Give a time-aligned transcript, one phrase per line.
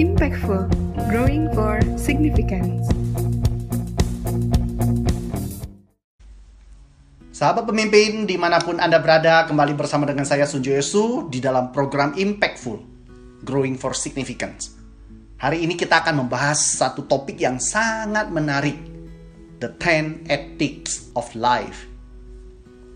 [0.00, 0.72] Impactful,
[1.12, 2.88] growing for significance.
[7.28, 11.76] Sahabat pemimpin di mana pun Anda berada, kembali bersama dengan saya Sunjo Yesu di dalam
[11.76, 12.80] program Impactful,
[13.44, 14.72] Growing for Significance.
[15.36, 18.80] Hari ini kita akan membahas satu topik yang sangat menarik,
[19.60, 21.84] The Ten Ethics of Life.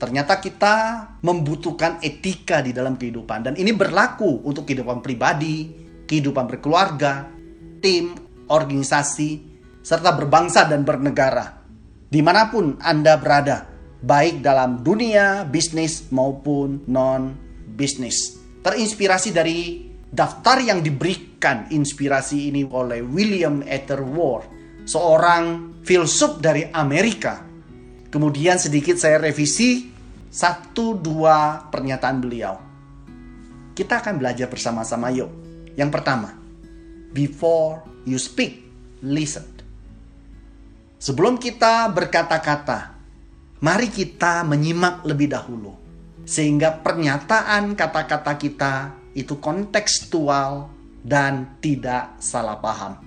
[0.00, 0.76] Ternyata kita
[1.20, 7.28] membutuhkan etika di dalam kehidupan dan ini berlaku untuk kehidupan pribadi, kehidupan berkeluarga,
[7.84, 8.16] tim,
[8.48, 9.44] organisasi,
[9.84, 11.60] serta berbangsa dan bernegara.
[12.08, 13.68] Di mana pun Anda berada,
[14.00, 18.40] baik dalam dunia bisnis maupun non-bisnis.
[18.64, 24.48] Terinspirasi dari daftar yang diberikan inspirasi ini oleh William Etherward,
[24.88, 27.44] seorang filsuf dari Amerika.
[28.08, 29.92] Kemudian sedikit saya revisi
[30.32, 32.56] satu dua pernyataan beliau.
[33.76, 35.47] Kita akan belajar bersama-sama yuk.
[35.78, 36.34] Yang pertama,
[37.14, 38.66] before you speak,
[38.98, 39.46] listen.
[40.98, 42.98] Sebelum kita berkata-kata,
[43.62, 45.78] mari kita menyimak lebih dahulu.
[46.26, 48.74] Sehingga pernyataan kata-kata kita
[49.14, 50.66] itu kontekstual
[51.06, 52.98] dan tidak salah paham.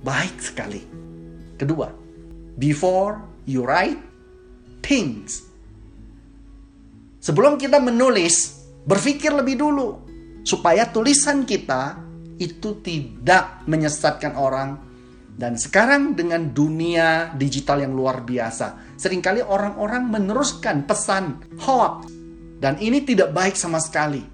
[0.00, 0.80] Baik sekali.
[1.60, 1.92] Kedua,
[2.56, 4.00] before you write
[4.80, 5.44] things.
[7.20, 8.56] Sebelum kita menulis,
[8.88, 10.07] berpikir lebih dulu
[10.48, 12.00] supaya tulisan kita
[12.40, 14.80] itu tidak menyesatkan orang
[15.36, 22.08] dan sekarang dengan dunia digital yang luar biasa, sering kali orang-orang meneruskan pesan hoax
[22.64, 24.24] dan ini tidak baik sama sekali.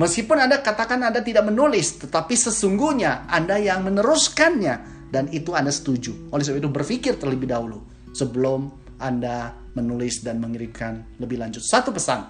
[0.00, 4.74] Meskipun Anda katakan Anda tidak menulis, tetapi sesungguhnya Anda yang meneruskannya
[5.12, 6.32] dan itu Anda setuju.
[6.32, 7.84] Oleh sebab itu berpikir terlebih dahulu
[8.16, 11.60] sebelum Anda menulis dan mengirimkan lebih lanjut.
[11.60, 12.26] Satu pesan.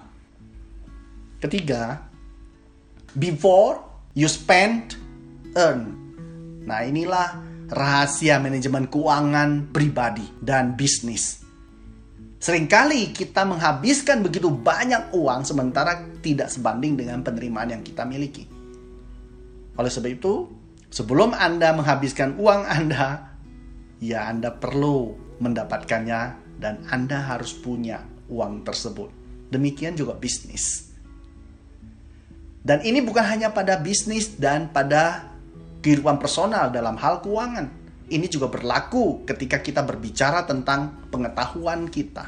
[1.41, 2.10] Ketiga,
[3.17, 3.81] before
[4.15, 4.95] you spend,
[5.55, 5.95] earn.
[6.67, 7.39] Nah inilah
[7.71, 11.39] rahasia manajemen keuangan pribadi dan bisnis.
[12.41, 18.49] Seringkali kita menghabiskan begitu banyak uang sementara tidak sebanding dengan penerimaan yang kita miliki.
[19.77, 20.49] Oleh sebab itu,
[20.89, 23.37] sebelum Anda menghabiskan uang Anda,
[24.01, 26.21] ya Anda perlu mendapatkannya
[26.57, 29.09] dan Anda harus punya uang tersebut.
[29.53, 30.90] Demikian juga bisnis.
[32.61, 35.33] Dan ini bukan hanya pada bisnis dan pada
[35.81, 42.27] kehidupan personal dalam hal keuangan ini juga berlaku ketika kita berbicara tentang pengetahuan kita,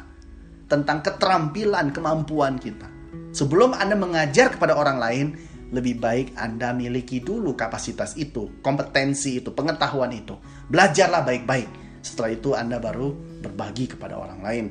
[0.72, 2.88] tentang keterampilan, kemampuan kita.
[3.36, 5.28] Sebelum Anda mengajar kepada orang lain,
[5.76, 10.40] lebih baik Anda miliki dulu kapasitas itu, kompetensi itu, pengetahuan itu.
[10.72, 12.00] Belajarlah baik-baik.
[12.00, 13.12] Setelah itu Anda baru
[13.44, 14.66] berbagi kepada orang lain.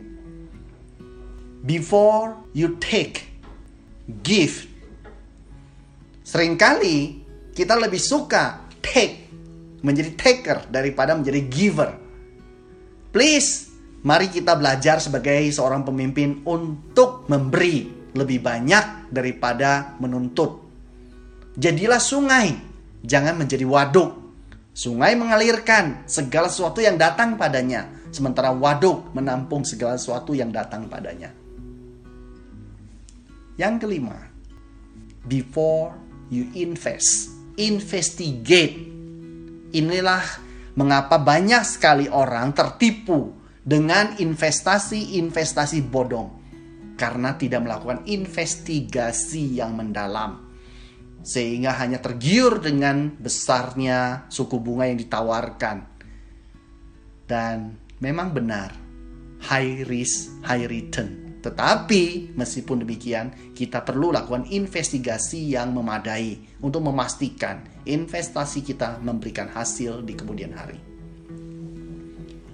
[1.62, 3.37] Before you take,
[4.25, 4.72] give.
[6.22, 6.99] Seringkali
[7.50, 9.27] kita lebih suka take
[9.83, 11.91] menjadi taker daripada menjadi giver.
[13.10, 13.69] Please,
[14.06, 20.62] mari kita belajar sebagai seorang pemimpin untuk memberi lebih banyak daripada menuntut.
[21.59, 22.56] Jadilah sungai,
[23.04, 24.22] jangan menjadi waduk.
[24.72, 31.28] Sungai mengalirkan segala sesuatu yang datang padanya, sementara waduk menampung segala sesuatu yang datang padanya.
[33.60, 34.16] Yang kelima,
[35.28, 35.93] before
[36.32, 37.28] you invest,
[37.60, 38.81] investigate.
[39.76, 40.25] Inilah
[40.81, 46.41] mengapa banyak sekali orang tertipu dengan investasi-investasi bodong.
[46.97, 50.48] Karena tidak melakukan investigasi yang mendalam.
[51.22, 55.76] Sehingga hanya tergiur dengan besarnya suku bunga yang ditawarkan.
[57.28, 58.71] Dan memang benar.
[59.42, 67.66] High risk high return tetapi meskipun demikian, kita perlu lakukan investigasi yang memadai untuk memastikan
[67.82, 70.78] investasi kita memberikan hasil di kemudian hari.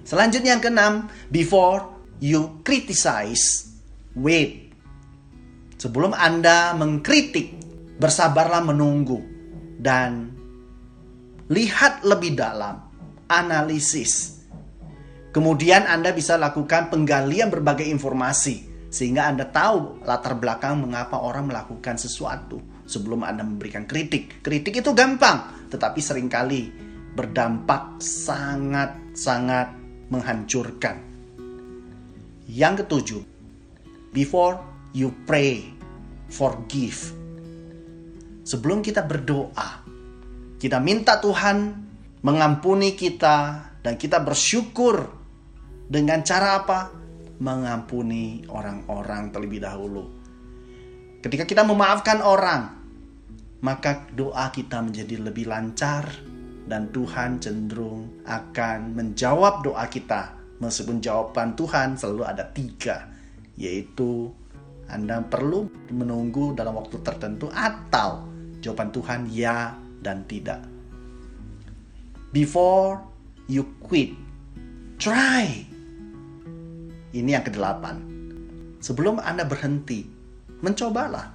[0.01, 0.93] Selanjutnya yang keenam,
[1.29, 1.85] before
[2.17, 3.77] you criticize,
[4.17, 4.73] wait.
[5.77, 7.61] Sebelum Anda mengkritik,
[8.01, 9.21] bersabarlah menunggu
[9.77, 10.33] dan
[11.45, 12.89] lihat lebih dalam,
[13.29, 14.41] analisis.
[15.29, 21.95] Kemudian Anda bisa lakukan penggalian berbagai informasi sehingga Anda tahu latar belakang mengapa orang melakukan
[21.95, 22.57] sesuatu
[22.89, 24.41] sebelum Anda memberikan kritik.
[24.41, 26.73] Kritik itu gampang, tetapi sering kali
[27.13, 29.69] berdampak sangat-sangat
[30.09, 30.97] menghancurkan.
[32.49, 33.23] Yang ketujuh,
[34.09, 34.57] before
[34.97, 35.69] you pray,
[36.33, 37.13] forgive.
[38.41, 39.85] Sebelum kita berdoa,
[40.57, 41.77] kita minta Tuhan
[42.25, 45.05] mengampuni kita dan kita bersyukur
[45.85, 46.98] dengan cara apa?
[47.39, 50.11] Mengampuni orang-orang terlebih dahulu.
[51.19, 52.79] Ketika kita memaafkan orang,
[53.59, 56.07] maka doa kita menjadi lebih lancar
[56.67, 60.35] dan Tuhan cenderung akan menjawab doa kita.
[60.59, 63.07] Meskipun jawaban Tuhan selalu ada tiga,
[63.55, 64.31] yaitu
[64.91, 68.27] Anda perlu menunggu dalam waktu tertentu atau
[68.59, 70.63] jawaban Tuhan ya dan tidak.
[72.35, 73.01] Before
[73.47, 74.13] you quit,
[74.99, 75.68] try.
[77.09, 77.95] Ini yang kedelapan.
[78.79, 80.05] Sebelum Anda berhenti,
[80.61, 81.27] mencobalah.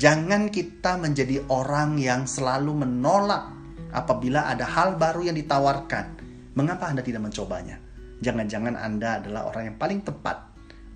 [0.00, 3.52] Jangan kita menjadi orang yang selalu menolak
[3.92, 6.18] apabila ada hal baru yang ditawarkan.
[6.56, 7.78] Mengapa Anda tidak mencobanya?
[8.18, 10.38] Jangan-jangan Anda adalah orang yang paling tepat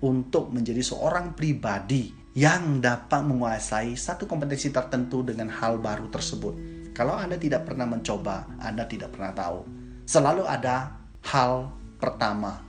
[0.03, 6.53] untuk menjadi seorang pribadi yang dapat menguasai satu kompetensi tertentu dengan hal baru tersebut.
[6.93, 9.59] Kalau Anda tidak pernah mencoba, Anda tidak pernah tahu.
[10.05, 10.97] Selalu ada
[11.29, 12.66] hal pertama.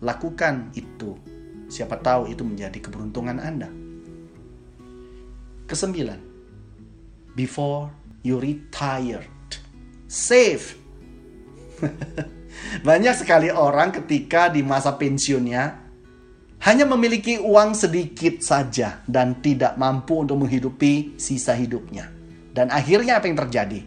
[0.00, 1.16] Lakukan itu.
[1.70, 3.70] Siapa tahu itu menjadi keberuntungan Anda.
[5.70, 6.18] Kesembilan,
[7.38, 7.94] before
[8.26, 9.30] you retired,
[10.10, 10.74] save.
[12.86, 15.78] Banyak sekali orang ketika di masa pensiunnya
[16.60, 22.10] hanya memiliki uang sedikit saja dan tidak mampu untuk menghidupi sisa hidupnya.
[22.52, 23.80] Dan akhirnya apa yang terjadi?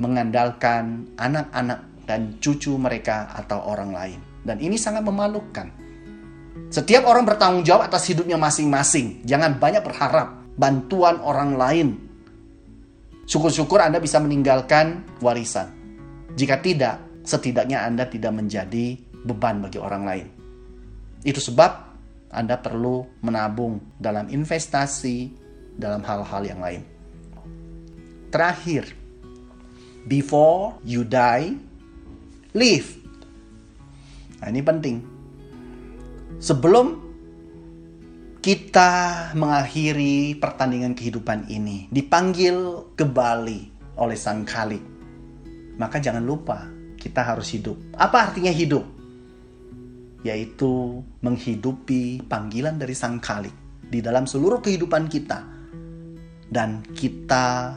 [0.00, 4.20] Mengandalkan anak-anak dan cucu mereka atau orang lain.
[4.46, 5.66] Dan ini sangat memalukan.
[6.70, 9.26] Setiap orang bertanggung jawab atas hidupnya masing-masing.
[9.26, 11.88] Jangan banyak berharap bantuan orang lain.
[13.26, 15.74] Syukur-syukur Anda bisa meninggalkan warisan.
[16.38, 18.94] Jika tidak, setidaknya Anda tidak menjadi
[19.26, 20.26] beban bagi orang lain.
[21.26, 21.70] Itu sebab
[22.30, 25.34] Anda perlu menabung dalam investasi,
[25.74, 26.82] dalam hal-hal yang lain.
[28.30, 28.94] Terakhir,
[30.06, 31.58] before you die,
[32.54, 33.05] live.
[34.40, 34.96] Nah, ini penting.
[36.36, 36.86] Sebelum
[38.44, 38.92] kita
[39.34, 44.84] mengakhiri pertandingan kehidupan ini, dipanggil ke Bali oleh Sang Khalik,
[45.80, 46.68] maka jangan lupa
[47.00, 47.74] kita harus hidup.
[47.96, 48.84] Apa artinya hidup?
[50.22, 55.40] Yaitu menghidupi panggilan dari Sang Khalik di dalam seluruh kehidupan kita.
[56.46, 57.74] Dan kita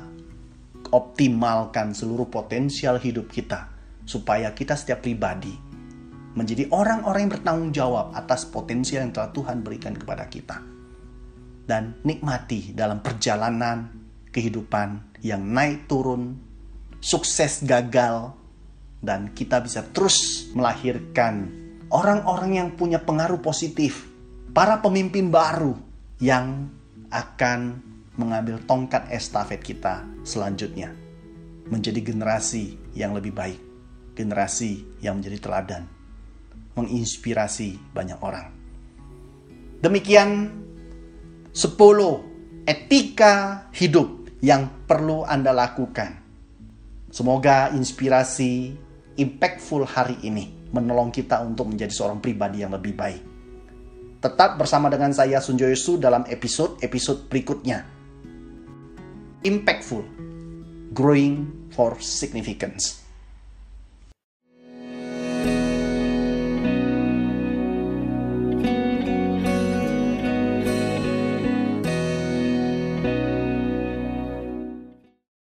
[0.94, 3.70] optimalkan seluruh potensial hidup kita
[4.06, 5.69] supaya kita setiap pribadi
[6.38, 10.58] menjadi orang-orang yang bertanggung jawab atas potensial yang telah Tuhan berikan kepada kita.
[11.66, 13.90] Dan nikmati dalam perjalanan
[14.30, 16.38] kehidupan yang naik turun,
[17.02, 18.34] sukses gagal,
[19.00, 21.50] dan kita bisa terus melahirkan
[21.94, 24.06] orang-orang yang punya pengaruh positif,
[24.54, 25.78] para pemimpin baru
[26.22, 26.70] yang
[27.10, 27.82] akan
[28.18, 30.92] mengambil tongkat estafet kita selanjutnya
[31.70, 33.62] menjadi generasi yang lebih baik,
[34.18, 35.99] generasi yang menjadi teladan
[36.76, 38.48] menginspirasi banyak orang.
[39.80, 40.52] Demikian
[41.56, 46.20] 10 etika hidup yang perlu Anda lakukan.
[47.10, 48.76] Semoga inspirasi
[49.18, 53.24] impactful hari ini menolong kita untuk menjadi seorang pribadi yang lebih baik.
[54.20, 57.88] Tetap bersama dengan saya Sunjo Yesu dalam episode-episode berikutnya.
[59.48, 60.04] Impactful,
[60.92, 63.09] growing for significance.